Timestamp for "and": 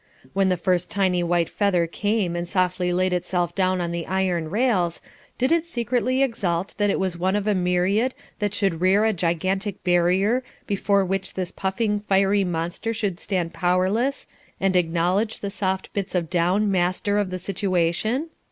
2.35-2.49, 14.59-14.75